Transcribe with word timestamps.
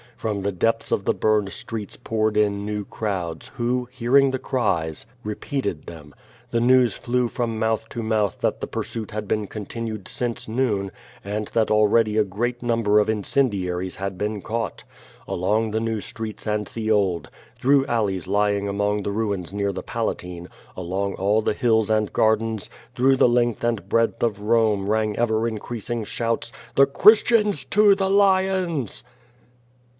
From 0.17 0.41
the 0.41 0.51
depths 0.51 0.91
of 0.91 1.05
the 1.05 1.15
burned 1.15 1.51
streets 1.51 1.95
poured 1.95 2.35
in 2.37 2.63
new 2.65 2.85
crowds, 2.85 3.49
who, 3.55 3.87
hearing 3.91 4.29
the 4.29 4.39
cries, 4.39 5.05
repeated 5.23 5.83
them. 5.83 6.13
The 6.51 6.59
news 6.59 6.95
flew 6.95 7.27
from 7.27 7.57
mouth 7.59 7.87
to 7.89 8.03
mouth 8.03 8.39
that 8.41 8.61
the 8.61 8.67
pursuit 8.67 9.11
had 9.11 9.27
been 9.27 9.45
continued 9.47 10.07
since 10.07 10.47
noon 10.47 10.91
and 11.23 11.47
that 11.49 11.71
already 11.71 12.17
a 12.17 12.23
great 12.23 12.61
number 12.63 12.99
of 12.99 13.09
in 13.09 13.21
QUO 13.21 13.21
VADI8. 13.21 13.33
375 13.33 13.69
cendiaries 13.69 13.95
had 13.97 14.17
been 14.17 14.41
caught. 14.43 14.83
Along 15.27 15.69
the 15.71 15.79
new 15.79 16.01
streets 16.01 16.45
and 16.47 16.65
the 16.67 16.89
old, 16.91 17.29
through 17.59 17.85
alleys 17.87 18.27
lying 18.27 18.67
among 18.67 19.01
the 19.03 19.11
ruins 19.11 19.53
near 19.53 19.71
the 19.71 19.83
Palatine, 19.83 20.47
along 20.77 21.13
all 21.15 21.41
the 21.41 21.53
hills 21.53 21.89
and 21.91 22.13
gardens, 22.13 22.69
through 22.95 23.17
the 23.17 23.29
length 23.29 23.63
and 23.63 23.87
breadth 23.89 24.21
of 24.21 24.41
Rome 24.41 24.87
rang 24.89 25.15
ever 25.17 25.47
increasing 25.47 26.03
shouts. 26.05 26.51
"The 26.75 26.85
Christians 26.87 27.65
to 27.65 27.93
the 27.95 28.09
lions!" 28.09 29.03